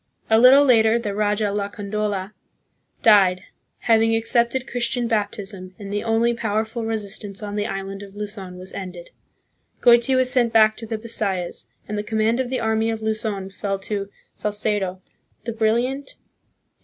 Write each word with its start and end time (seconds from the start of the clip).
A 0.31 0.39
little 0.39 0.65
later 0.65 0.97
the 0.97 1.13
raja 1.13 1.53
Lacandola 1.53 2.31
died, 3.03 3.41
having 3.81 4.15
accepted 4.15 4.67
Christian 4.67 5.07
baptism, 5.07 5.75
and 5.77 5.93
the 5.93 6.03
only 6.03 6.33
powerful 6.33 6.83
resist 6.83 7.23
ance 7.23 7.43
on 7.43 7.55
the 7.55 7.67
island 7.67 8.01
of 8.01 8.15
Luzon 8.15 8.57
was 8.57 8.73
ended. 8.73 9.11
Goiti 9.79 10.15
was 10.15 10.31
sent 10.31 10.51
back 10.51 10.75
to 10.77 10.87
the 10.87 10.97
Bisayas, 10.97 11.67
and 11.87 11.99
the 11.99 12.03
command 12.03 12.39
of 12.39 12.49
the 12.49 12.59
army 12.59 12.89
of 12.89 13.03
Luzon 13.03 13.51
fell 13.51 13.77
to 13.77 14.09
Salcedo, 14.33 15.03
the 15.43 15.53
brilliant 15.53 15.69
and 15.85 16.05
CONQUEST 16.07 16.17
AND 16.17 16.17
SETTLEMENT, 16.17 16.17
1565 16.17 16.17
1600. 16.17 16.19